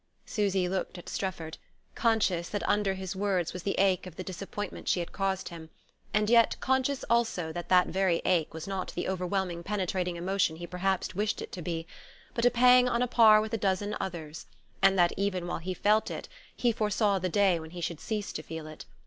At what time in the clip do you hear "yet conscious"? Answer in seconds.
6.27-7.03